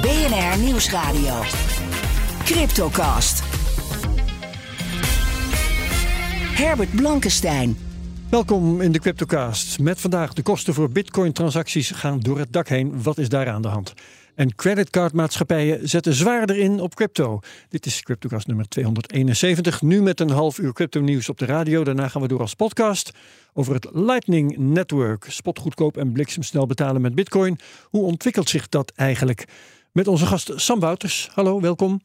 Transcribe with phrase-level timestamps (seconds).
[0.00, 1.42] BNR Nieuwsradio.
[2.44, 3.42] Cryptocast.
[6.54, 7.76] Herbert Blankenstein.
[8.30, 9.78] Welkom in de Cryptocast.
[9.78, 13.02] Met vandaag de kosten voor bitcoin-transacties gaan door het dak heen.
[13.02, 13.94] Wat is daar aan de hand?
[14.34, 17.40] En creditcardmaatschappijen zetten zwaarder in op crypto.
[17.68, 19.82] Dit is Cryptocast nummer 271.
[19.82, 21.84] Nu met een half uur crypto nieuws op de radio.
[21.84, 23.12] Daarna gaan we door als podcast
[23.52, 25.26] over het Lightning Network.
[25.28, 27.58] Spotgoedkoop en bliksemsnel betalen met bitcoin.
[27.82, 29.44] Hoe ontwikkelt zich dat eigenlijk?
[29.96, 31.28] Met onze gast Sam Wouters.
[31.34, 32.00] Hallo, welkom.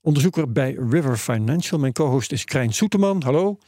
[0.00, 1.78] Onderzoeker bij River Financial.
[1.78, 3.22] Mijn co-host is Krijn Soeterman.
[3.22, 3.58] Hallo.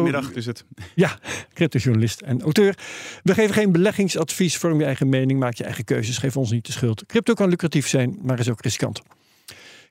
[0.00, 0.64] Goedemiddag is het.
[0.94, 1.18] Ja,
[1.52, 2.78] cryptojournalist en auteur.
[3.22, 4.56] We geven geen beleggingsadvies.
[4.56, 6.18] Vorm je eigen mening, maak je eigen keuzes.
[6.18, 7.06] Geef ons niet de schuld.
[7.06, 9.02] Crypto kan lucratief zijn, maar is ook riskant.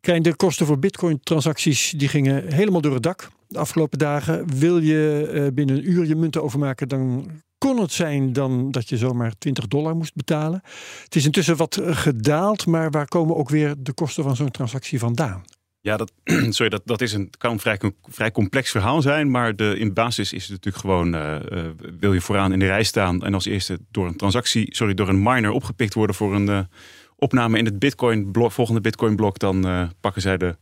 [0.01, 4.59] Krijn, de kosten voor bitcoin-transacties die gingen helemaal door het dak de afgelopen dagen.
[4.59, 8.89] Wil je eh, binnen een uur je munten overmaken, dan kon het zijn dan dat
[8.89, 10.61] je zomaar 20 dollar moest betalen.
[11.03, 14.51] Het is intussen wat eh, gedaald, maar waar komen ook weer de kosten van zo'n
[14.51, 15.43] transactie vandaan?
[15.81, 16.11] Ja, dat,
[16.49, 19.31] sorry, dat, dat is een, kan een vrij, complex verhaal zijn.
[19.31, 21.35] Maar de, in basis is het natuurlijk gewoon: uh,
[21.99, 25.09] wil je vooraan in de rij staan en als eerste door een transactie, sorry, door
[25.09, 26.67] een miner opgepikt worden voor een
[27.15, 30.57] opname in het Bitcoin blok, volgende Bitcoin blok, dan pakken zij de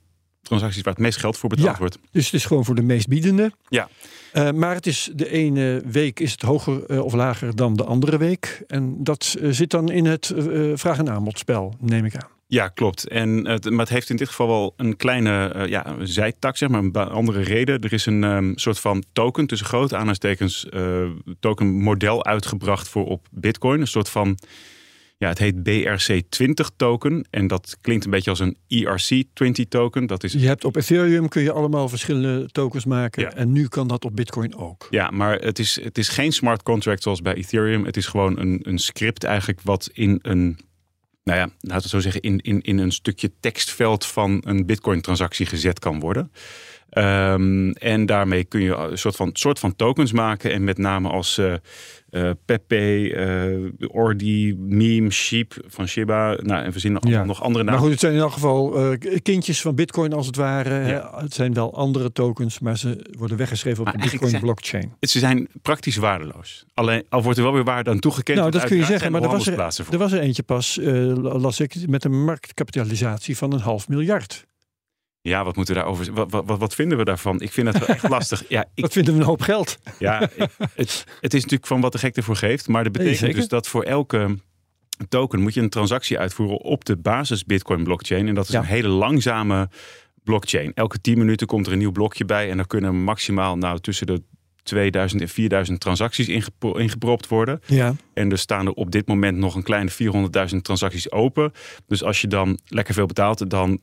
[0.46, 2.00] transacties waar het meest geld voor betaald ja, wordt.
[2.12, 3.52] Dus het is gewoon voor de meest biedende.
[3.70, 3.90] Ja.
[4.34, 7.84] Uh, maar het is de ene week is het hoger uh, of lager dan de
[7.84, 8.64] andere week.
[8.68, 10.34] En dat uh, zit dan in het
[10.74, 12.30] vraag- en aanbodspel, neem ik aan.
[12.48, 13.08] Ja, klopt.
[13.08, 16.84] En, het, maar het heeft in dit geval wel een kleine ja, zijtak, zeg maar,
[16.84, 17.82] een andere reden.
[17.82, 20.68] Er is een um, soort van token, tussen grote aanhalingstekens,
[21.40, 23.82] token model uitgebracht voor op Bitcoin.
[23.82, 24.38] Een soort van
[25.26, 30.08] ja, het heet BRC20 token en dat klinkt een beetje als een ERC20 token.
[30.08, 30.34] Dat is...
[30.34, 33.34] Je hebt op Ethereum kun je allemaal verschillende tokens maken ja.
[33.34, 34.88] en nu kan dat op Bitcoin ook.
[34.90, 37.86] Ja, maar het is, het is geen smart contract zoals bij Ethereum.
[37.86, 40.60] Het is gewoon een, een script eigenlijk wat in een
[41.24, 45.46] nou ja, laten we zo zeggen, in, in, in een stukje tekstveld van een Bitcoin-transactie
[45.46, 46.32] gezet kan worden.
[46.98, 50.52] Um, en daarmee kun je een soort van, soort van tokens maken.
[50.52, 51.54] En met name als uh,
[52.12, 53.10] uh, Pepe,
[53.80, 56.38] uh, Ordi, Meme, Sheep van Shiba.
[56.42, 57.24] Nou, en we zien nog, ja.
[57.24, 57.80] nog andere namen.
[57.80, 58.78] Maar goed, het zijn in elk geval
[59.22, 60.88] kindjes van Bitcoin als het ware.
[60.88, 61.12] Ja.
[61.16, 64.94] Het zijn wel andere tokens, maar ze worden weggeschreven op de Bitcoin blockchain.
[65.00, 66.66] Ze zijn praktisch waardeloos.
[66.74, 68.38] Alleen al wordt er wel weer waarde aan toegekend.
[68.38, 69.60] Nou, dat kun je zeggen, maar er was er,
[69.92, 70.80] er was er eentje pas,
[71.22, 74.46] las ik, met een marktkapitalisatie van een half miljard.
[75.30, 76.14] Ja, wat moeten we daarover?
[76.14, 77.42] Wat, wat, wat vinden we daarvan?
[77.42, 78.44] Ik vind het wel echt lastig.
[78.50, 79.78] Ja, ik, dat vinden we een hoop geld.
[80.00, 82.68] Ja, ik, het, het is natuurlijk van wat de gek ervoor geeft.
[82.68, 84.38] Maar dat betekent Nee, dus dat voor elke
[85.10, 88.28] token moet je een transactie uitvoeren op de basis Bitcoin blockchain.
[88.28, 88.60] En dat is Ja.
[88.60, 89.70] een hele langzame
[90.24, 90.72] blockchain.
[90.74, 92.50] Elke 10 minuten komt er een nieuw blokje bij.
[92.50, 94.22] En dan kunnen maximaal nou, tussen de
[94.64, 97.60] 2000 en 4000 transacties ingepro- ingepropt worden.
[97.66, 97.96] Ja.
[98.14, 101.52] En er staan er op dit moment nog een kleine 400.000 transacties open.
[101.88, 103.80] Dus als je dan lekker veel betaalt, dan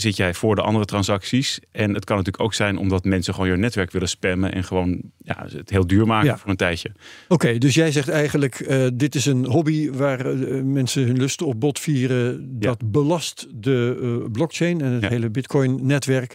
[0.00, 1.60] zit jij voor de andere transacties.
[1.70, 5.02] En het kan natuurlijk ook zijn omdat mensen gewoon je netwerk willen spammen en gewoon
[5.18, 6.38] ja, het heel duur maken Ja.
[6.38, 6.92] voor een tijdje.
[7.28, 11.46] Oké, dus jij zegt eigenlijk, eh, dit is een hobby waar eh, mensen hun lusten
[11.46, 12.58] op bot vieren.
[12.60, 15.08] Dat belast de eh, blockchain en het Ja.
[15.08, 16.34] hele Bitcoin-netwerk.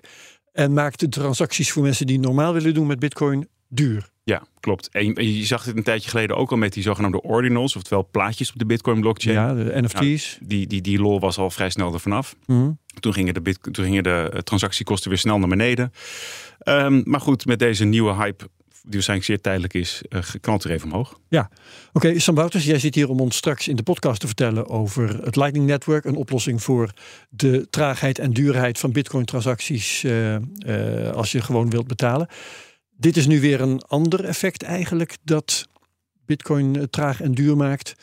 [0.51, 4.11] En maakt de transacties voor mensen die normaal willen doen met Bitcoin duur.
[4.25, 4.89] Ja, klopt.
[4.91, 8.51] En je, zag het een tijdje geleden ook al met die zogenaamde ordinals, oftewel plaatjes
[8.51, 9.35] op de Bitcoin blockchain.
[9.35, 10.37] Ja, de NFT's.
[10.41, 12.35] Die, die, die lol was al vrij snel er vanaf.
[12.45, 12.71] Mhm.
[12.99, 15.93] Toen gingen de, bit, toen gingen de eh, transactiekosten weer snel naar beneden.
[16.59, 20.71] Ehm, maar goed, met deze nieuwe hype, die waarschijnlijk zeer tijdelijk is, eh, knalt er
[20.71, 21.19] even omhoog.
[21.93, 25.23] Oké, Sam Wouters, jij zit hier om ons straks in de podcast te vertellen over
[25.23, 26.05] het Lightning Network.
[26.05, 26.93] Een oplossing voor
[27.29, 30.37] de traagheid en duurheid van Bitcoin-transacties eh,
[31.11, 32.27] als je gewoon wilt betalen.
[32.97, 35.67] Dit is nu weer een ander effect eigenlijk dat
[36.25, 37.93] Bitcoin eh, traag en duur maakt.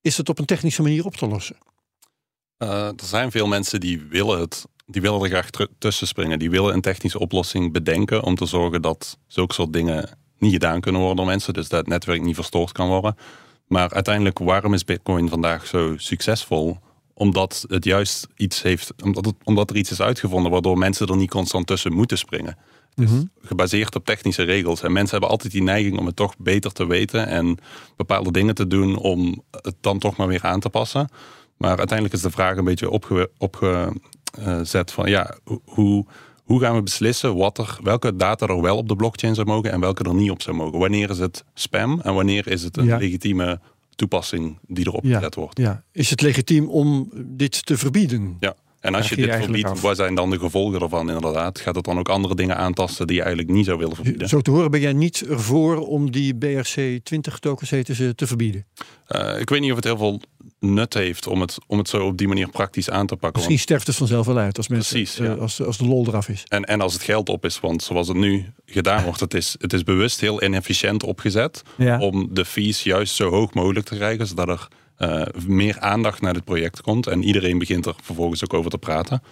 [0.00, 1.56] Is het op een technische manier op te lossen?
[2.56, 6.38] Eh, er zijn veel mensen die willen het, die willen er graag tussen springen.
[6.38, 10.80] Die willen een technische oplossing bedenken om te zorgen dat zulke soort dingen niet gedaan
[10.80, 11.54] kunnen worden door mensen.
[11.54, 13.16] Dus dat het netwerk niet verstoord kan worden.
[13.66, 16.78] Maar uiteindelijk, waarom is Bitcoin vandaag zo succesvol?
[17.14, 18.92] Omdat het juist iets heeft,
[19.44, 22.56] omdat er iets is uitgevonden waardoor mensen er niet constant tussen moeten springen.
[22.98, 23.24] Is Mhm.
[23.40, 24.82] gebaseerd op technische regels.
[24.82, 27.58] En mensen hebben altijd die neiging om het toch beter te weten en
[27.96, 31.08] bepaalde dingen te doen om het dan toch maar weer aan te passen.
[31.56, 36.06] Maar uiteindelijk is de vraag een beetje opge- opgezet van ja, ho- hoe,
[36.44, 39.72] hoe gaan we beslissen wat er, welke data er wel op de blockchain zou mogen
[39.72, 40.78] en welke er niet op zou mogen.
[40.78, 42.96] Wanneer is het spam en wanneer is het een Ja.
[42.96, 43.60] legitieme
[43.94, 45.14] toepassing die erop Ja.
[45.16, 45.58] gezet wordt.
[45.58, 45.82] Ja.
[45.92, 48.36] Is het legitiem om dit te verbieden?
[48.40, 48.54] Ja.
[48.80, 51.60] En als je dit verbiedt, wat zijn dan de gevolgen ervan inderdaad?
[51.60, 54.28] Gaat het dan ook andere dingen aantasten die je eigenlijk niet zou willen verbieden?
[54.28, 58.66] Zo te horen ben jij niet ervoor om die BRC20 tokens te verbieden.
[59.06, 60.20] Eh, ik weet niet of het heel veel
[60.60, 63.30] nut heeft om het, om het zo op die manier praktisch aan te pakken.
[63.32, 65.32] Misschien Want- sterft het vanzelf wel uit als, mensen, Precies, eh, ja.
[65.34, 66.44] als, als de lol eraf is.
[66.48, 69.54] en, en als het geld op is, want zoals het nu gedaan wordt, het is,
[69.58, 71.98] het is bewust heel inefficiënt opgezet Ja.
[72.00, 76.34] om de fees juist zo hoog mogelijk te krijgen, zodat er eh, meer aandacht naar
[76.34, 79.22] dit project komt en iedereen begint er vervolgens ook over te praten.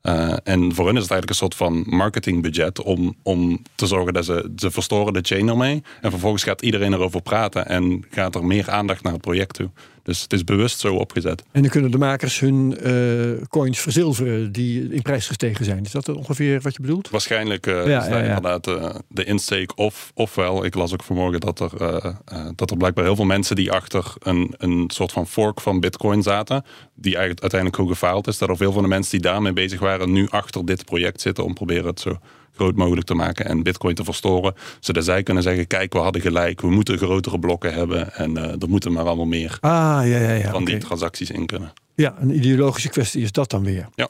[0.00, 4.12] Eh, en voor hen is het eigenlijk een soort van marketingbudget om, om te zorgen
[4.12, 5.82] dat ze, ze verstoren de chain ermee.
[6.00, 9.70] En vervolgens gaat iedereen erover praten en gaat er meer aandacht naar het project toe.
[10.04, 11.42] Dus het is bewust zo opgezet.
[11.52, 15.84] En dan kunnen de makers hun eh, coins verzilveren die in prijs gestegen zijn.
[15.84, 17.10] Is dat ongeveer wat je bedoelt?
[17.10, 18.24] Waarschijnlijk eh, Ja, is ja, ja.
[18.24, 20.64] inderdaad eh, de insteek of, ofwel.
[20.64, 21.70] Ik las ook vanmorgen dat er,
[22.54, 26.22] dat er blijkbaar heel veel mensen die achter een, een soort van fork van bitcoin
[26.22, 26.64] zaten.
[26.94, 28.38] Die eigenlijk uiteindelijk ook gefaald is.
[28.38, 31.44] Dat er veel van de mensen die daarmee bezig waren nu achter dit project zitten.
[31.44, 32.18] Om proberen het zo
[32.54, 34.54] groot mogelijk te maken en bitcoin te verstoren.
[34.80, 36.60] Zodat zij kunnen zeggen, kijk we hadden gelijk.
[36.60, 38.14] We moeten grotere blokken hebben.
[38.14, 40.50] En eh er moeten maar allemaal meer Ah, ja, ja, ja.
[40.50, 41.72] van die transacties in kunnen.
[41.94, 43.88] Ja, een ideologische kwestie is dat dan weer.
[43.94, 44.08] Ja.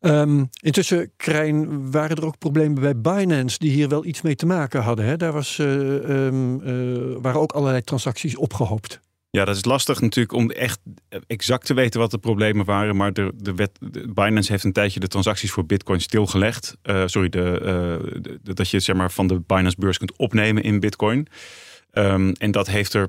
[0.00, 4.46] Ehm, intussen, Krijn, waren er ook problemen bij Binance die hier wel iets mee te
[4.46, 5.04] maken hadden.
[5.04, 5.16] Hè?
[5.16, 9.00] Daar was, eh, ehm, eh, waren ook allerlei transacties opgehoopt.
[9.34, 10.80] Ja, dat is lastig natuurlijk om echt
[11.26, 12.96] exact te weten wat de problemen waren.
[12.96, 16.76] Maar de, de wet, de Binance heeft een tijdje de transacties voor Bitcoin stilgelegd.
[16.82, 20.16] Eh, sorry, de, eh, de- dat je het zeg maar, van de Binance beurs kunt
[20.16, 21.26] opnemen in Bitcoin.
[21.90, 23.08] Ehm, en dat heeft er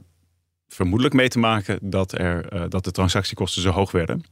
[0.67, 4.23] vermoedelijk mee te maken dat, er, eh, dat de transactiekosten zo hoog werden.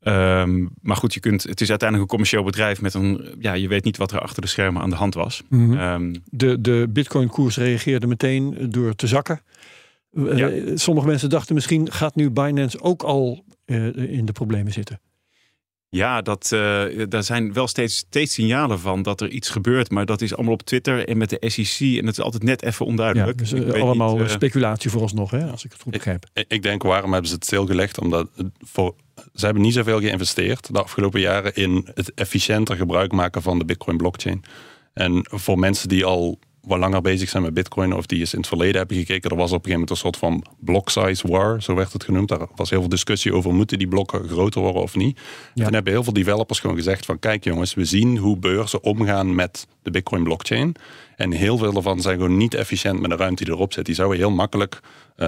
[0.00, 3.34] Ehm, maar goed, je kunt, het is uiteindelijk een commercieel bedrijf met een.
[3.38, 5.42] Ja, je weet niet wat er achter de schermen aan de hand was.
[5.78, 9.40] Ehm, De, de Bitcoin-koers reageerde meteen door te zakken.
[10.12, 15.00] Eh, sommige mensen dachten misschien gaat nu Binance ook al eh, in de problemen zitten.
[15.88, 19.90] Ja, dat, eh, daar zijn wel steeds, steeds signalen van dat er iets gebeurt.
[19.90, 21.98] Maar dat is allemaal op Twitter en met de SEC.
[21.98, 23.38] En het is altijd net even Ja, onduidelijk.
[23.38, 26.26] dus allemaal niet, eh, speculatie vooralsnog, hè, als ik het goed begrijp.
[26.32, 28.00] Ik- Ik denk, waarom hebben ze het stilgelegd?
[28.00, 28.28] Omdat
[28.58, 28.94] voor,
[29.34, 33.64] ze hebben niet zoveel geïnvesteerd de afgelopen jaren in het efficiënter gebruik maken van de
[33.64, 34.42] Bitcoin blockchain.
[34.94, 38.38] En voor mensen die al wat langer bezig zijn met Bitcoin of die eens in
[38.38, 41.28] het verleden hebben gekeken, er was op een gegeven moment een soort van block size
[41.28, 42.28] war, zo werd het genoemd.
[42.28, 45.20] Daar was heel veel discussie over moeten die blokken groter worden of niet.
[45.54, 45.66] Ja.
[45.66, 49.34] En hebben heel veel developers gewoon gezegd van kijk jongens, we zien hoe beurzen omgaan
[49.34, 50.74] met de Bitcoin blockchain.
[51.16, 53.86] En heel veel daarvan zijn gewoon niet efficiënt met de ruimte die erop zit.
[53.86, 54.80] Die zouden heel makkelijk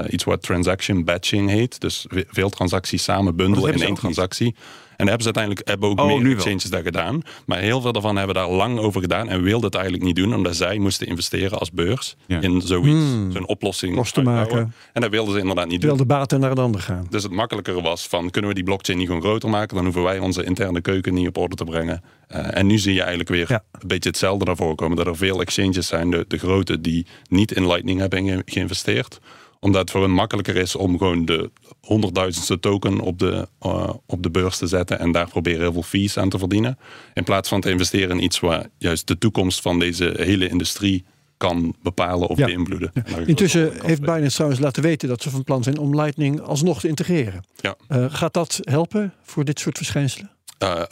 [0.02, 1.81] eh, iets wat transaction batching heet.
[1.81, 3.99] Dus ve- veel transacties samen bundelen in één niet.
[3.99, 4.55] transactie.
[4.96, 7.23] En hebben ze uiteindelijk hebben ook Oh, meer exchanges daar gedaan.
[7.46, 10.35] Maar heel veel daarvan hebben daar lang over gedaan en wilden het eigenlijk niet doen,
[10.35, 12.41] omdat zij moesten investeren als beurs Ja.
[12.41, 13.32] in zoiets, Hmm.
[13.32, 13.96] zo'n oplossing.
[13.96, 14.75] Kosten maken.
[14.93, 15.96] En dat wilden ze inderdaad niet doen.
[15.96, 17.06] de baten naar een ander gaan.
[17.11, 20.02] Dus het makkelijker was van kunnen we die blockchain niet gewoon groter maken, dan hoeven
[20.02, 22.02] wij onze interne keuken niet op orde te brengen.
[22.29, 23.62] Eh, en nu zie je eigenlijk weer Ja.
[23.73, 24.96] een beetje hetzelfde naar voren komen.
[24.96, 29.19] Dat er veel exchanges zijn, de, de grote, die niet in Lightning hebben ge- geïnvesteerd
[29.61, 34.23] omdat het voor hen makkelijker is om gewoon de honderdduizendste token op de, eh, op
[34.23, 36.79] de beurs te zetten en daar proberen heel veel fees aan te verdienen.
[37.15, 41.05] In plaats van te investeren in iets waar juist de toekomst van deze hele industrie
[41.37, 42.46] kan bepalen of Ja.
[42.46, 42.93] beïnvloeden.
[43.27, 46.89] Intussen heeft Binance trouwens laten weten dat ze van plan zijn om Lightning alsnog te
[46.89, 47.44] integreren.
[47.56, 47.75] Ja.
[47.89, 50.31] Eh, gaat dat helpen voor dit soort verschijnselen?
[50.58, 50.82] Eh,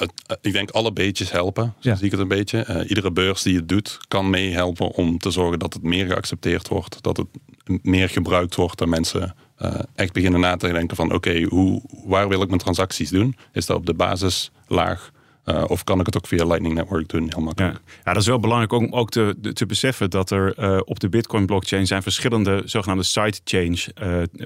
[0.41, 2.85] ik denk alle beetjes helpen, zo zie ik het een beetje.
[2.89, 7.03] Iedere beurs die het doet, kan meehelpen om te zorgen dat het meer geaccepteerd wordt.
[7.03, 7.27] Dat het
[7.83, 8.79] meer gebruikt wordt.
[8.79, 12.61] Dat mensen eh, echt beginnen na te denken van oké, hoe waar wil ik mijn
[12.61, 13.37] transacties doen?
[13.53, 15.11] Is dat op de basislaag?
[15.45, 17.27] Eh, of kan ik het ook via Lightning Network doen?
[17.29, 17.75] Heel makkelijk.
[17.75, 17.93] Ja.
[18.05, 21.09] ja, dat is wel belangrijk om ook te, te beseffen dat er eh, op de
[21.09, 23.91] Bitcoin-blockchain zijn verschillende zogenaamde sidechains,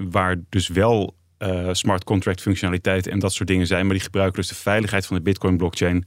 [0.09, 4.39] waar dus wel eh, smart contract functionaliteit en dat soort dingen zijn, maar die gebruiken
[4.41, 6.05] dus de veiligheid van de Bitcoin-blockchain.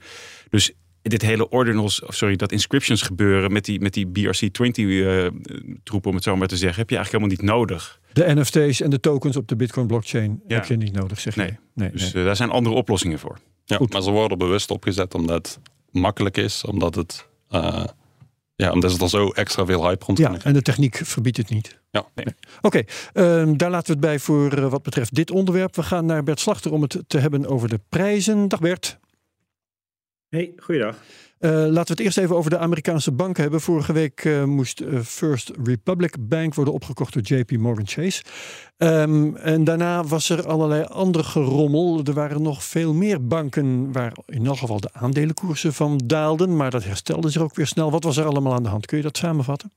[0.48, 6.14] Dus dit hele ordinals, of sorry, dat inscriptions gebeuren met die, met die BRC20-troep, om
[6.14, 8.00] het zo maar te zeggen, heb je eigenlijk helemaal niet nodig.
[8.12, 10.54] De NFT's en de tokens op de Bitcoin blockchain Ja.
[10.54, 11.40] heb je niet nodig, zeg je?
[11.40, 11.58] Nee.
[11.74, 12.12] nee, Dus nee.
[12.22, 13.38] eh, daar zijn andere oplossingen voor.
[13.64, 13.92] Ja, Goed.
[13.92, 15.58] maar ze worden bewust opgezet omdat het
[15.90, 17.84] makkelijk is, omdat het, eh,
[18.56, 21.50] ja, omdat ze er zo extra veel hype rond Ja, en de techniek verbiedt het
[21.50, 21.78] niet.
[21.90, 22.06] Ja.
[22.60, 25.76] Oké, ehm, daar laten we het bij voor eh, wat betreft dit onderwerp.
[25.76, 28.48] We gaan naar Bert Slachter om het te hebben over de prijzen.
[28.48, 28.98] Dag Bert.
[30.30, 30.96] Hey, goeiedag.
[31.40, 33.60] Uh, laten we het eerst even over de Amerikaanse banken hebben.
[33.60, 38.22] Vorige week uh, moest uh, First Republic Bank worden opgekocht door JP Morgan Chase.
[38.78, 42.00] Um, en daarna was er allerlei andere gerommel.
[42.04, 46.56] Er waren nog veel meer banken waar in elk geval de aandelenkoersen van daalden.
[46.56, 47.90] Maar dat herstelde zich ook weer snel.
[47.90, 48.86] Wat was er allemaal aan de hand?
[48.86, 49.72] Kun je dat samenvatten?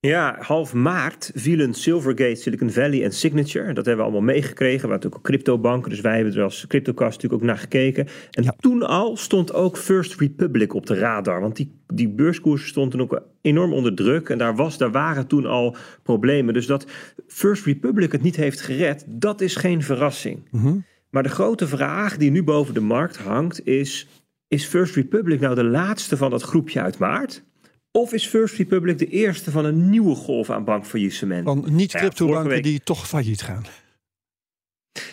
[0.00, 3.72] Ja, half maart vielen Silvergate, Silicon Valley en Signature.
[3.72, 4.62] Dat hebben we allemaal meegekregen.
[4.64, 8.06] We hadden natuurlijk ook cryptobanken, dus wij hebben er als CryptoCast natuurlijk ook naar gekeken.
[8.30, 8.54] En ja.
[8.58, 11.40] toen al stond ook First Republic op de radar.
[11.40, 14.28] Want die, die beurskoersen stonden ook enorm onder druk.
[14.28, 16.54] En daar, was, daar waren toen al problemen.
[16.54, 16.86] Dus dat
[17.26, 20.48] First Republic het niet heeft gered, dat is geen verrassing.
[20.50, 20.84] Mm -hmm.
[21.10, 24.08] Maar de grote vraag die nu boven de markt hangt is...
[24.48, 27.44] Is First Republic nou de laatste van dat groepje uit maart?
[27.92, 31.44] Of is First Republic de eerste van een nieuwe golf aan bankfaillissement?
[31.44, 33.64] Van niet-cryptobanken ja, die toch failliet gaan.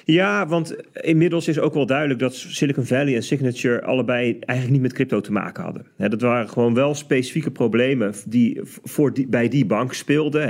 [0.06, 4.82] Ja, want inmiddels is ook wel duidelijk dat Silicon Valley en Signature allebei eigenlijk niet
[4.82, 5.86] met crypto te maken hadden.
[5.98, 10.48] dat waren gewoon wel specifieke problemen die, voor die, bij die bank speelden.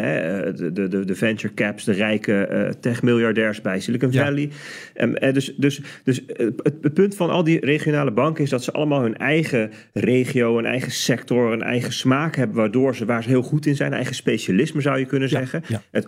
[0.55, 4.49] De, de, de venture caps, de rijke uh, tech-miljardairs bij Silicon Valley.
[4.93, 5.03] Ja.
[5.03, 9.01] Um, dus dus, dus het, punt van al die regionale banken is dat ze allemaal
[9.01, 13.41] hun eigen regio, een eigen sector, een eigen smaak hebben, waardoor ze waar ze heel
[13.41, 15.61] goed in zijn, eigen specialisme zou je kunnen zeggen.
[15.67, 16.07] Ja, het,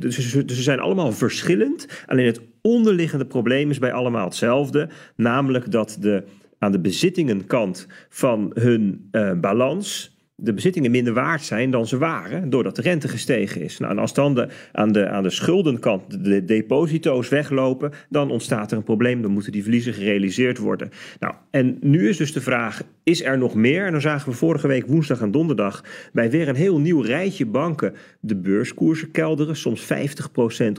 [0.00, 1.86] dus, dus ze zijn allemaal verschillend.
[2.06, 4.88] Alleen het onderliggende probleem is bij allemaal hetzelfde.
[5.16, 6.24] Namelijk dat de,
[6.58, 10.11] aan de bezittingenkant van hun uh, balans
[10.42, 13.78] de bezittingen minder waard zijn dan ze waren, doordat de rente gestegen is.
[13.78, 18.70] Nou, en als dan de, aan, de, aan de schuldenkant de deposito's weglopen, dan ontstaat
[18.70, 19.22] er een probleem.
[19.22, 20.90] Dan moeten die verliezen gerealiseerd worden.
[21.20, 23.86] Nou, en nu is dus de vraag: is er nog meer?
[23.86, 27.46] En dan zagen we vorige week woensdag en donderdag bij weer een heel nieuw rijtje
[27.46, 29.86] banken de beurskoersen kelderen, soms 50%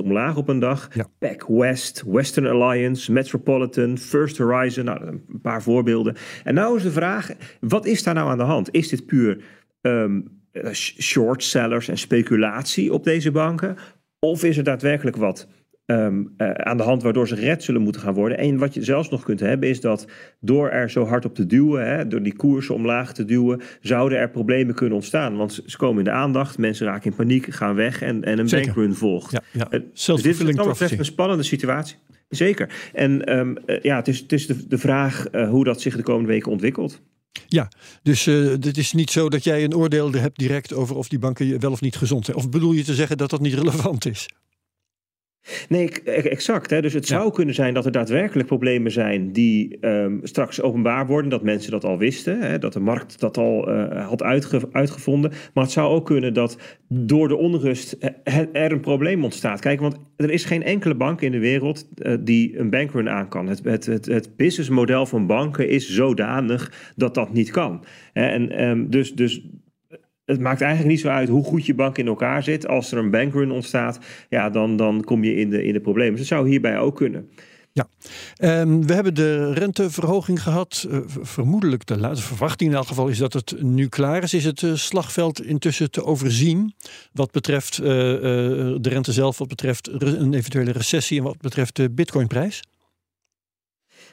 [0.03, 0.89] omlaag op een dag.
[0.93, 1.07] Ja.
[1.19, 6.15] Pac West, Western Alliance, Metropolitan, First Horizon, nou, een paar voorbeelden.
[6.43, 8.71] En nou is de vraag: wat is daar nou aan de hand?
[8.71, 9.37] Is dit puur
[9.83, 10.41] um,
[10.73, 13.75] short sellers en speculatie op deze banken?
[14.19, 15.47] Of is er daadwerkelijk wat
[15.85, 18.37] um, uh, aan de hand waardoor ze gered zullen moeten gaan worden?
[18.37, 20.07] En wat je zelfs nog kunt hebben is dat
[20.39, 24.17] door er zo hard op te duwen, hè, door die koersen omlaag te duwen, zouden
[24.17, 25.35] er problemen kunnen ontstaan.
[25.35, 28.49] Want ze komen in de aandacht, mensen raken in paniek, gaan weg en, en een
[28.49, 29.31] bankrun volgt.
[29.31, 29.67] Ja, ja.
[29.71, 31.97] Uh, dus dit is wat betreft een spannende situatie.
[32.29, 32.89] Zeker.
[32.93, 36.03] En um, uh, ja, het is, het is de, de vraag hoe dat zich de
[36.03, 37.01] komende weken ontwikkelt.
[37.47, 37.71] Ja,
[38.03, 41.59] dus het is niet zo dat jij een oordeel hebt direct over of die banken
[41.59, 42.37] wel of niet gezond zijn.
[42.37, 44.27] Of bedoel je te zeggen dat dat niet relevant is?
[45.69, 46.69] Nee, exact.
[46.69, 46.81] Hè.
[46.81, 51.29] Dus het zou kunnen zijn dat er daadwerkelijk problemen zijn die um, straks openbaar worden,
[51.29, 55.31] dat mensen dat al wisten, hè, dat de markt dat al uh, had uitge uitgevonden.
[55.53, 56.57] Maar het zou ook kunnen dat
[56.87, 57.97] door de onrust
[58.53, 59.59] er een probleem ontstaat.
[59.59, 63.27] Kijk, want er is geen enkele bank in de wereld uh, die een bankrun aan
[63.27, 63.47] kan.
[63.47, 67.83] Het, het, het, het businessmodel van banken is zodanig dat dat niet kan.
[68.13, 69.41] En um, dus, dus
[70.25, 72.67] het maakt eigenlijk niet zo uit hoe goed je bank in elkaar zit.
[72.67, 73.99] Als er een bankrun ontstaat,
[74.29, 76.11] ja, dan, dan kom je in de, in de problemen.
[76.11, 77.29] Dus dat zou hierbij ook kunnen.
[77.71, 77.87] Ja,
[78.61, 80.87] um, we hebben de renteverhoging gehad.
[80.89, 84.33] Uh, vermoedelijk, de laatste verwachting in elk geval, is dat het nu klaar is.
[84.33, 86.73] Is het uh, slagveld intussen te overzien
[87.13, 91.89] wat betreft uh, de rente zelf, wat betreft een eventuele recessie en wat betreft de
[91.89, 92.63] bitcoinprijs?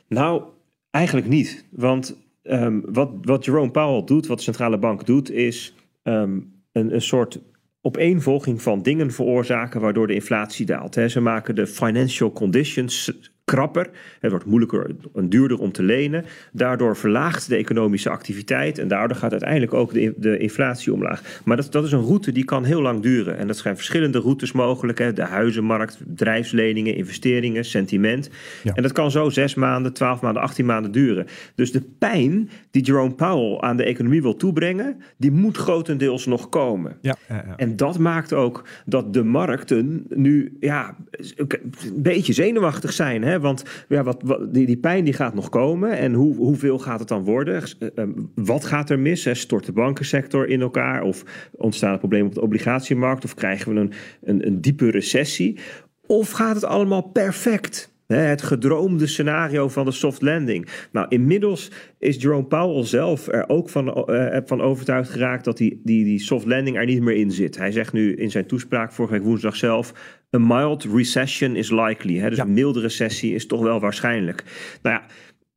[0.09, 0.43] Nou,
[0.91, 1.65] eigenlijk niet.
[1.71, 7.03] Want um, wat, wat Jerome Powell doet, wat de centrale bank doet, is een, een
[7.03, 7.41] soort
[7.81, 10.95] opeenvolging van dingen veroorzaken waardoor de inflatie daalt.
[10.95, 13.13] Ze maken de financial conditions
[13.51, 13.91] krapper.
[14.21, 16.25] Het wordt moeilijker en duurder om te lenen.
[16.53, 21.41] Daardoor verlaagt de economische activiteit en daardoor gaat uiteindelijk ook de, de inflatie omlaag.
[21.45, 23.37] Maar dat, dat is een route die kan heel lang duren.
[23.37, 24.99] En dat zijn verschillende routes mogelijk.
[24.99, 25.13] Hè.
[25.13, 28.31] De huizenmarkt, bedrijfsleningen, investeringen, sentiment.
[28.63, 28.75] Ja.
[28.75, 31.27] En dat kan zo zes maanden, twaalf maanden, achttien maanden duren.
[31.55, 36.49] Dus de pijn die Jerome Powell aan de economie wil toebrengen, die moet grotendeels nog
[36.49, 36.97] komen.
[37.01, 37.57] Ja, ja, ja.
[37.57, 40.97] En dat maakt ook dat de markten nu ja,
[41.37, 41.49] een
[41.95, 43.23] beetje zenuwachtig zijn.
[43.23, 43.40] Hè?
[43.41, 45.99] Want ja, wat, wat, die, die pijn die gaat nog komen.
[45.99, 47.63] En hoe, hoeveel gaat het dan worden?
[47.79, 49.25] Eh, ehm, wat gaat er mis?
[49.25, 49.35] Hè?
[49.35, 51.03] Stort de bankensector in elkaar?
[51.03, 53.25] Of ontstaan er problemen op de obligatiemarkt?
[53.25, 53.93] Of krijgen we een,
[54.23, 55.59] een, een diepe recessie?
[56.07, 57.90] Of gaat het allemaal perfect?
[58.17, 60.69] Het gedroomde scenario van de soft landing.
[60.93, 65.81] Nou, inmiddels is Jerome Powell zelf er ook van, uh, van overtuigd geraakt dat die,
[65.85, 67.57] die, die soft landing er niet meer in zit.
[67.57, 69.93] Hij zegt nu in zijn toespraak vorige week woensdag zelf:
[70.37, 72.19] A mild recession is likely.
[72.19, 72.29] Hè?
[72.29, 74.45] Dus een milde recessie is toch wel waarschijnlijk.
[74.83, 75.07] Nou ja,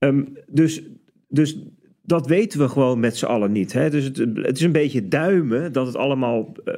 [0.07, 0.83] um, dus,
[1.27, 1.57] dus
[2.01, 3.73] dat weten we gewoon met z'n allen niet.
[3.73, 3.89] Hè?
[3.89, 6.73] Dus het, het, is een beetje duimen dat het allemaal uh,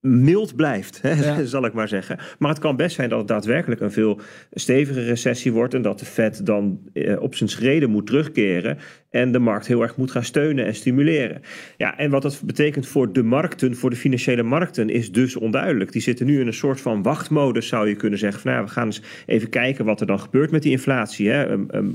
[0.00, 1.44] mild blijft, hè, Ja.
[1.44, 2.18] zal ik maar zeggen.
[2.38, 4.20] Maar het kan best zijn dat het daadwerkelijk een veel
[4.52, 8.78] stevige recessie wordt en dat de Fed dan eh, op zijn schreden moet terugkeren
[9.10, 11.40] en de markt heel erg moet gaan steunen en stimuleren.
[11.76, 15.92] Ja, en wat dat betekent voor de markten, voor de financiële markten, is dus onduidelijk.
[15.92, 18.40] Die zitten nu in een soort van wachtmodus, zou je kunnen zeggen.
[18.40, 21.28] Van, nou, we gaan eens even kijken wat er dan gebeurt met die inflatie.
[21.28, 21.50] Hè.
[21.50, 21.94] Um, um,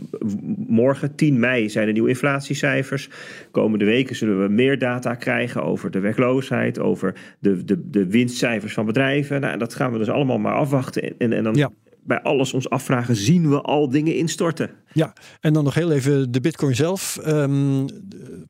[0.67, 3.10] morgen, 10 mei, zijn er nieuwe inflatiecijfers.
[3.51, 8.74] Komende weken zullen we meer data krijgen over de werkloosheid, over de, de, de winstcijfers
[8.74, 9.42] van bedrijven.
[9.42, 11.18] Nou, dat gaan we dus allemaal maar afwachten.
[11.18, 11.70] En, en dan Ja.
[12.04, 14.70] bij alles ons afvragen, zien we al dingen instorten?
[14.94, 17.18] Ja, en dan nog heel even de bitcoin zelf.
[17.18, 17.86] Ehm,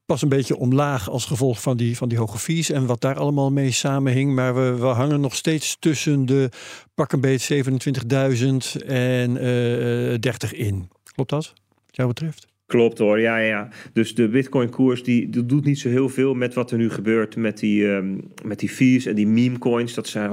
[0.05, 3.15] pas een beetje omlaag als gevolg van die, van die hoge fees en wat daar
[3.17, 4.35] allemaal mee samenhing.
[4.35, 6.49] Maar we, we hangen nog steeds tussen de
[6.95, 10.89] pak een beet 27.000 en eh 30 in.
[11.13, 11.53] Klopt dat,
[11.85, 12.51] wat jou betreft?
[12.73, 13.69] Klopt hoor, ja, ja.
[13.93, 17.59] Dus de Bitcoin-koers die, doet niet zo heel veel met wat er nu gebeurt met
[17.59, 19.93] die, ehm, met die fees en die meme-coins.
[19.93, 20.29] Dat zijn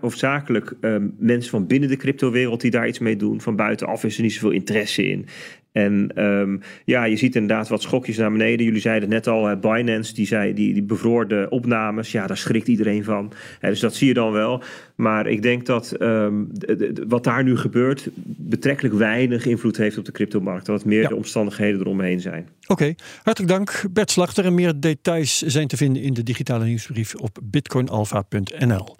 [0.00, 3.40] hoofdzakelijk ehm, mensen van binnen de cryptowereld die daar iets mee doen.
[3.40, 5.26] Van buitenaf is er niet zoveel interesse in.
[5.72, 8.64] En ehm, ja, je ziet inderdaad wat schokjes naar beneden.
[8.64, 12.12] Jullie zeiden net al, Binance die, zei, die, die bevroor de opnames.
[12.12, 13.32] Ja, daar schrikt iedereen van.
[13.60, 14.62] Hè, dus dat zie je dan wel.
[14.94, 16.34] Maar ik denk dat ehm,
[17.08, 20.66] wat daar nu gebeurt betrekkelijk weinig invloed heeft op de cryptomarkt.
[20.66, 21.08] Dat het meer Ja.
[21.08, 22.48] de omstandigheden eromheen zijn.
[22.66, 24.44] Oké, hartelijk dank Bert Slachter.
[24.44, 28.96] En meer details zijn te vinden in de digitale nieuwsbrief op bitcoinalpha.nl.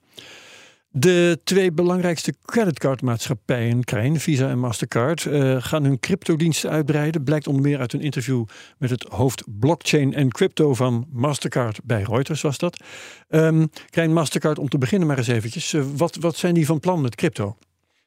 [0.94, 7.25] De twee belangrijkste creditcardmaatschappijen, Krijn, Visa en Mastercard, eh, gaan hun cryptodiensten uitbreiden.
[7.25, 8.44] Blijkt onder meer uit een interview
[8.78, 12.80] met het hoofd blockchain en crypto van Mastercard bij Reuters was dat.
[13.28, 15.72] Ehm Krijn, Mastercard, om te beginnen maar eens eventjes.
[15.72, 17.56] eh, wat, wat zijn die van plan met crypto?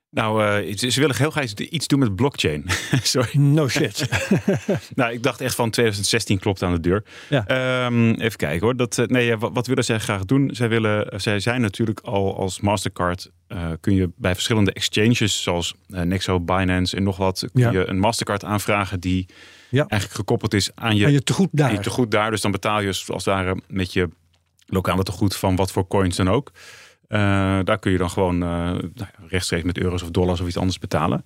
[0.09, 2.65] Nou, eh, ze, willen heel graag iets doen met blockchain.
[3.03, 3.37] Sorry.
[3.39, 4.07] No shit.
[4.95, 7.03] Nou, ik dacht echt van 2016 klopt aan de deur.
[7.29, 7.45] Ja.
[7.47, 8.75] Ehm, even kijken hoor.
[8.75, 10.49] Dat, eh, nee, wat, wat willen zij graag doen?
[10.53, 13.31] Zij, willen, zij zijn natuurlijk al als Mastercard.
[13.47, 17.39] eh, kun je bij verschillende exchanges zoals eh, Nexo, Binance en nog wat.
[17.53, 17.71] Kun Ja.
[17.71, 19.25] je een Mastercard aanvragen die
[19.69, 19.85] Ja.
[19.87, 21.83] eigenlijk gekoppeld is aan je, En je tegoed aan je daar.
[21.83, 22.31] tegoed daar.
[22.31, 24.09] Dus dan betaal je als het ware met je
[24.65, 26.51] lokale tegoed van wat voor coins dan ook.
[27.07, 27.19] Eh,
[27.63, 28.49] daar kun je dan gewoon eh,
[28.93, 31.25] nou rechtstreeks met euro's of dollars of iets anders betalen.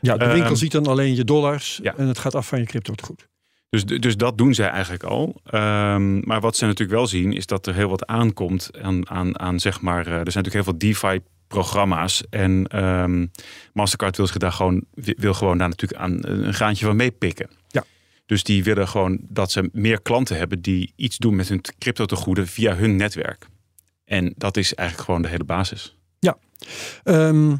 [0.00, 1.96] Ja, de winkel Ehm, ziet dan alleen je dollars ja.
[1.96, 3.28] en het gaat af van je crypto tegoed.
[3.68, 5.40] Dus, dus dat doen zij eigenlijk al.
[5.44, 9.38] Ehm, maar wat ze natuurlijk wel zien, is dat er heel wat aankomt aan, aan,
[9.38, 12.24] aan zeg maar, eh, er zijn natuurlijk heel veel DeFi-programma's.
[12.30, 13.26] En ehm,
[13.72, 17.50] Mastercard wil zich daar gewoon, wil gewoon daar natuurlijk aan een graantje van meepikken.
[17.68, 17.84] Ja.
[18.26, 22.46] Dus die willen gewoon dat ze meer klanten hebben die iets doen met hun crypto-tegoeden
[22.46, 23.46] via hun netwerk.
[24.04, 25.96] En dat is eigenlijk gewoon de hele basis.
[27.04, 27.56] Ehm,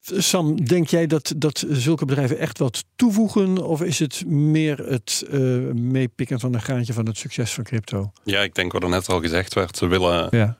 [0.00, 3.66] Sam, denk jij dat, dat zulke bedrijven echt wat toevoegen?
[3.66, 5.40] Of is het meer het eh,
[5.72, 8.12] meepikken van een graantje van het succes van crypto?
[8.24, 9.76] Ja, ik denk wat er net al gezegd werd.
[9.76, 10.28] Ze willen.
[10.30, 10.58] Ja.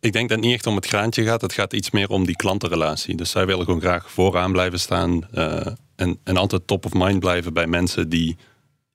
[0.00, 1.40] Ik denk dat het niet echt om het graantje gaat.
[1.40, 3.16] Het gaat iets meer om die klantenrelatie.
[3.16, 5.28] Dus zij willen gewoon graag vooraan blijven staan.
[5.32, 8.36] eh, en, en altijd top of mind blijven bij mensen die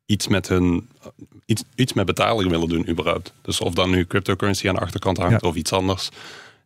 [0.05, 0.89] iets met hun.
[1.45, 3.33] Iets, iets met betaling willen doen, überhaupt.
[3.41, 5.47] Dus of dan nu cryptocurrency aan de achterkant hangt Ja.
[5.47, 6.09] of iets anders.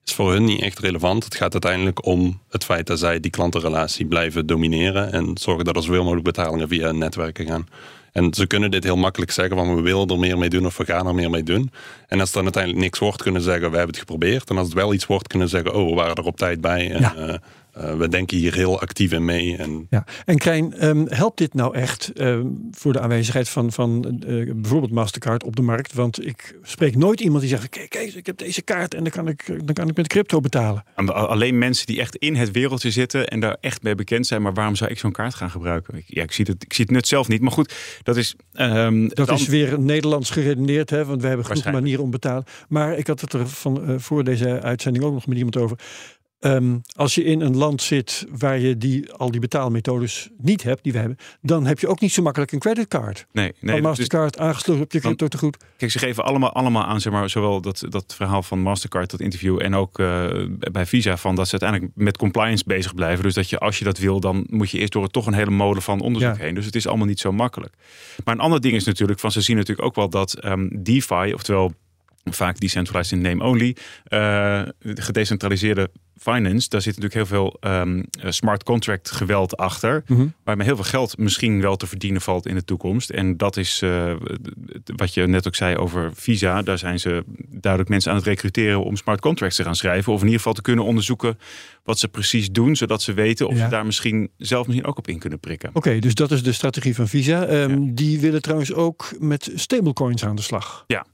[0.06, 1.24] Is voor hun niet echt relevant.
[1.24, 5.12] Het gaat uiteindelijk om het feit dat zij die klantenrelatie blijven domineren.
[5.12, 7.68] En zorgen dat er zoveel mogelijk betalingen via hun netwerken gaan.
[8.12, 10.78] En ze kunnen dit heel makkelijk zeggen, van we willen er meer mee doen of
[10.78, 11.72] we gaan er meer mee doen.
[12.08, 14.50] En als het dan uiteindelijk niks wordt, kunnen ze zeggen, we hebben het geprobeerd.
[14.50, 16.62] En als het wel iets wordt, kunnen ze zeggen, oh, we waren er op tijd
[16.62, 16.92] bij.
[16.92, 17.16] En Ja.
[17.16, 17.36] eh,
[17.74, 19.58] eh, we denken hier heel actief in mee.
[19.58, 20.06] En Ja.
[20.26, 24.92] En Krijn, ehm, helpt dit nou echt ehm, voor de aanwezigheid van, van eh, bijvoorbeeld
[24.92, 25.94] Mastercard op de markt?
[25.94, 29.12] Want ik spreek nooit iemand die zegt, kijk, kijk ik heb deze kaart en dan
[29.12, 30.84] kan ik, dan kan ik met crypto betalen.
[31.06, 34.42] Alleen mensen die echt in het wereldje zitten en daar echt mee bekend zijn.
[34.42, 35.98] Maar waarom zou ik zo'n kaart gaan gebruiken?
[35.98, 37.42] Ik, ja, ik, zie het, ik zie het nut zelf niet.
[37.42, 38.36] Maar goed, dat is.
[38.54, 42.18] ehm, Dat dan- is weer Nederlands geredeneerd, hè, want we hebben genoeg manieren om te
[42.20, 42.44] betalen.
[42.68, 45.78] Maar ik had het er van eh, voor deze uitzending ook nog met iemand over.
[46.40, 50.84] Ehm, als je in een land zit waar je die, al die betaalmethodes niet hebt,
[50.84, 53.26] die we hebben, dan heb je ook niet zo makkelijk een creditcard.
[53.32, 55.58] Nee, Nee, van Mastercard aangesloten op je crypto te goed.
[55.78, 59.20] Kijk, ze geven allemaal, allemaal aan, zeg maar, zowel dat, dat verhaal van Mastercard, dat
[59.20, 60.28] interview, en ook eh,
[60.72, 63.24] bij Visa, van dat ze uiteindelijk met compliance bezig blijven.
[63.24, 65.52] Dus dat je, als je dat wil, dan moet je eerst door toch een hele
[65.52, 66.44] molen van onderzoek Ja.
[66.44, 66.56] heen.
[66.56, 67.74] Dus het is allemaal niet zo makkelijk.
[68.24, 71.34] Maar een ander ding is natuurlijk, van ze zien natuurlijk ook wel dat ehm, DeFi,
[71.34, 71.74] oftewel
[72.24, 74.20] vaak decentralized in name only, eh,
[74.80, 80.04] de gedecentraliseerde finance, daar zit natuurlijk heel veel ehm, eh, smart contract geweld achter.
[80.08, 80.28] Mhm.
[80.44, 83.10] Waarmee heel veel geld misschien wel te verdienen valt in de toekomst.
[83.10, 84.14] En dat is eh,
[84.96, 86.62] wat je net ook zei over Visa.
[86.62, 90.12] Daar zijn ze duidelijk mensen aan het recruteren om smart contracts te gaan schrijven.
[90.14, 91.38] Of in ieder geval te kunnen onderzoeken
[91.84, 92.76] wat ze precies doen.
[92.76, 93.64] Zodat ze weten of Ja.
[93.64, 95.70] ze daar misschien zelf misschien ook op in kunnen prikken.
[95.74, 97.46] Oké, dus dat is de strategie van Visa.
[97.46, 100.84] Ehm, Die willen trouwens ook met stablecoins aan de slag.
[100.88, 101.06] Ja,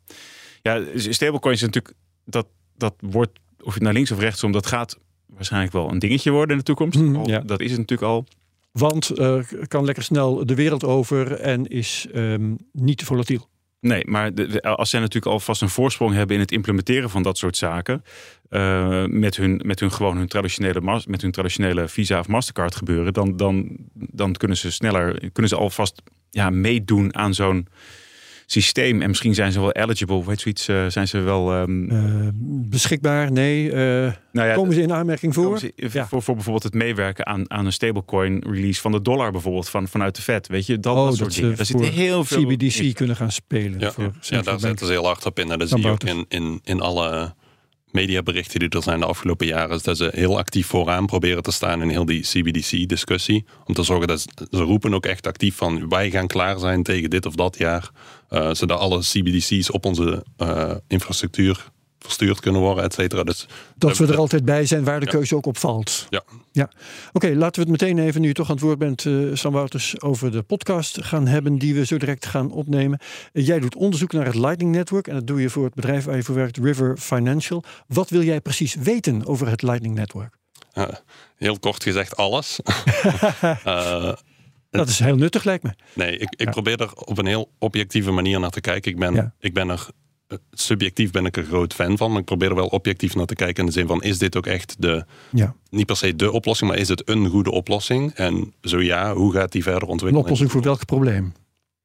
[0.96, 2.48] stablecoins is natuurlijk dat.
[2.78, 6.32] dat wordt, of je naar links of rechts om, dat gaat waarschijnlijk wel een dingetje
[6.32, 7.00] worden in de toekomst.
[7.00, 7.40] Mhm, Al- ja.
[7.40, 8.26] Dat is het natuurlijk al.
[8.72, 13.48] Want eh, kan lekker snel de wereld over en is ehm, niet te volatiel.
[13.80, 17.24] Nee, maar de, de- als zij natuurlijk alvast een voorsprong hebben in het implementeren van
[17.24, 18.04] dat soort zaken,
[18.50, 23.14] eh, met, hun, met hun gewoon hun traditionele, met hun traditionele Visa of Mastercard gebeuren,
[23.14, 27.68] dan, dan, dan kunnen ze sneller, kunnen ze alvast ja, meedoen aan zo'n
[28.46, 29.02] systeem.
[29.02, 31.52] En misschien zijn ze wel eligible, weet zoiets, eh, zijn ze wel.
[31.54, 32.28] ehm, Eh,
[32.70, 33.32] beschikbaar?
[33.32, 33.72] Nee.
[33.72, 33.76] eh,
[34.32, 35.44] nou ja, komen ze in aanmerking voor?
[35.44, 36.08] Komen ze- Ja.
[36.08, 39.88] voor, voor bijvoorbeeld het meewerken aan, aan een stablecoin release van de dollar bijvoorbeeld van,
[39.88, 40.48] vanuit de Fed.
[40.48, 41.56] Weet je, dat, Oh, dat dat soort ze dingen.
[41.58, 43.80] Daar zit heel veel CBDC kunnen gaan spelen.
[43.80, 45.52] Ja, voor ja, daar zetten ze heel hard op in.
[45.52, 47.34] En dat zie je ook in, in, in alle
[47.92, 49.76] mediaberichten die er zijn de afgelopen jaren.
[49.76, 53.46] Is dat ze heel actief vooraan proberen te staan in heel die CBDC-discussie.
[53.66, 56.84] Om te zorgen dat ze, ze roepen ook echt actief van wij gaan klaar zijn
[56.84, 57.90] tegen dit of dat jaar.
[58.30, 63.24] Eh, zodat alle CBDC's op onze eh, infrastructuur verstuurd kunnen worden, et cetera.
[63.24, 65.12] Dus Dat we er altijd bij zijn waar de Ja.
[65.12, 66.06] keuze ook op valt.
[66.10, 66.24] Ja.
[66.52, 66.70] ja.
[67.14, 69.52] Oké, laten we het meteen even, nu je toch aan het woord bent, eh Sam
[69.54, 73.00] Wouters, over de podcast gaan hebben die we zo direct gaan opnemen.
[73.34, 76.16] Jij doet onderzoek naar het Lightning Network en dat doe je voor het bedrijf waar
[76.16, 77.64] je voor werkt, River Financial.
[77.88, 80.38] Wat wil jij precies weten over het Lightning Network?
[81.38, 82.60] heel kort gezegd alles.
[84.78, 85.70] Dat is heel nuttig, lijkt me.
[85.94, 86.52] Nee, ik, ik Ja.
[86.52, 88.92] probeer er op een heel objectieve manier naar te kijken.
[88.92, 89.34] Ik ben, Ja.
[89.40, 89.88] ik ben er,
[90.28, 93.26] eh, subjectief ben ik er groot fan van, maar ik probeer er wel objectief naar
[93.26, 96.16] te kijken in de zin van, is dit ook echt de, Ja, niet per se
[96.16, 98.14] de oplossing, maar is het een goede oplossing?
[98.14, 100.24] En zo ja, hoe gaat die verder een ontwikkelen?
[100.24, 101.34] oplossing voor welk probleem?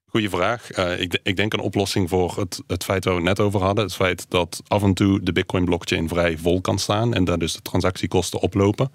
[0.07, 0.71] Goeie vraag.
[0.71, 3.61] Eh, ik, ik denk een oplossing voor het, het feit waar we het net over
[3.63, 3.85] hadden.
[3.85, 7.39] Het feit dat af en toe de Bitcoin blockchain vrij vol kan staan en daar
[7.39, 8.93] dus de transactiekosten oplopen.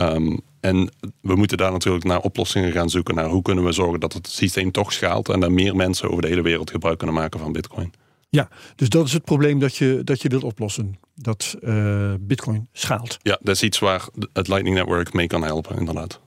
[0.00, 3.14] Ehm, en we moeten daar natuurlijk naar oplossingen gaan zoeken.
[3.14, 6.22] Naar hoe kunnen we zorgen dat het systeem toch schaalt en dat meer mensen over
[6.22, 7.92] de hele wereld gebruik kunnen maken van Bitcoin.
[8.28, 10.98] Ja, dus dat is het probleem dat je, dat je wilt oplossen.
[11.14, 13.18] Dat eh, Bitcoin schaalt.
[13.22, 16.20] Ja, dat is iets waar het Lightning Network mee kan helpen, inderdaad.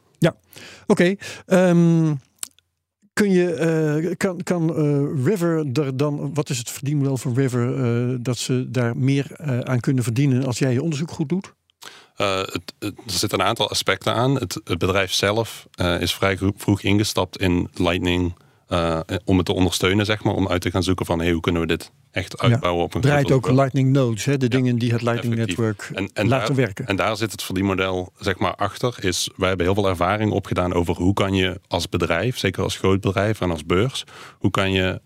[0.87, 2.13] Oké, ehm,
[3.13, 8.23] kun je, eh, kan, kan eh, River er dan, wat is het verdienmodel van River,
[8.23, 11.53] dat ze daar meer aan kunnen verdienen als jij je onderzoek goed doet?
[12.15, 14.35] Eh, het, het- er zitten een aantal aspecten aan.
[14.35, 18.35] Het, het bedrijf zelf eh, is vrij vroeg ingestapt in Lightning
[18.67, 20.33] eh, om het te ondersteunen, zeg maar.
[20.33, 23.01] Om uit te gaan zoeken van hey, hoe kunnen we dit echt uitbouwen op een
[23.01, 23.49] Draait ook.
[23.51, 25.57] Lightning Nodes, hè, de dingen die het Lightning effectief.
[25.57, 26.85] Network En, en, laten daar, werken.
[26.87, 28.95] en daar zit het verdienmodel zeg maar achter.
[29.05, 32.75] Is, wij hebben heel veel ervaring opgedaan over hoe kan je als bedrijf, zeker als
[32.77, 34.03] groot bedrijf en als beurs,
[34.39, 35.01] hoe kan je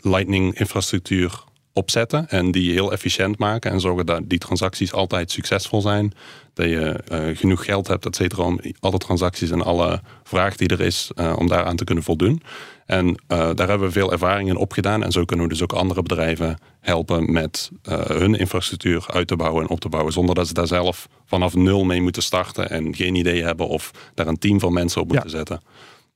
[0.00, 5.80] Lightning infrastructuur opzetten en die heel efficiënt maken en zorgen dat die transacties altijd succesvol
[5.80, 6.12] zijn.
[6.54, 10.68] Dat je eh, genoeg geld hebt, et cetera, om alle transacties en alle vraag die
[10.68, 12.42] er is, eh, om daaraan te kunnen voldoen.
[12.86, 15.04] En eh, daar hebben we veel ervaring in opgedaan.
[15.04, 19.62] En zo kunnen we dus ook andere bedrijven helpen met hun infrastructuur uit te bouwen
[19.62, 20.12] en op te bouwen.
[20.12, 23.90] Zonder dat ze daar zelf vanaf nul mee moeten starten en geen idee hebben of
[24.14, 25.12] daar een team van mensen op Ja.
[25.12, 25.60] moeten zetten.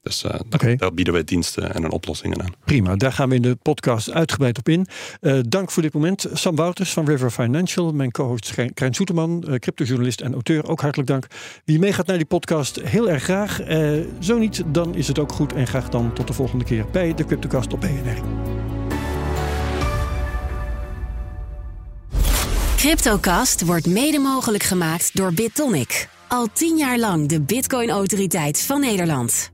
[0.04, 0.40] Dus eh,
[0.76, 2.52] daar, bieden wij diensten en een oplossingen aan.
[2.64, 4.86] Prima, daar gaan we in de podcast uitgebreid op in.
[5.20, 6.26] Eh, dank voor dit moment.
[6.32, 11.08] Sam Wouters van River Financial, mijn co-host Krijn- Soeterman, eh, cryptojournalist en auteur, ook hartelijk
[11.08, 11.26] dank.
[11.64, 13.60] Wie meegaat naar die podcast, heel erg graag.
[13.60, 16.84] Eh, zo niet, dan is het ook goed en graag dan tot de volgende keer
[16.92, 18.22] bij de Cryptocast op BNR.
[22.76, 26.08] Cryptocast wordt mede mogelijk gemaakt door BitTonic.
[26.28, 29.53] Al tien jaar lang de Bitcoin-autoriteit van Nederland.